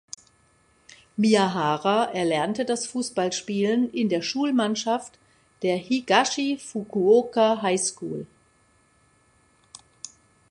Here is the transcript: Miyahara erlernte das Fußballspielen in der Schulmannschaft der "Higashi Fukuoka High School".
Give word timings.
Miyahara 1.15 2.05
erlernte 2.05 2.65
das 2.65 2.87
Fußballspielen 2.87 3.91
in 3.91 4.09
der 4.09 4.23
Schulmannschaft 4.23 5.19
der 5.61 5.75
"Higashi 5.77 6.57
Fukuoka 6.57 7.61
High 7.61 7.79
School". 7.79 8.25